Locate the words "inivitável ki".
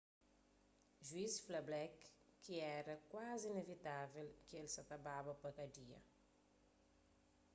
3.53-4.53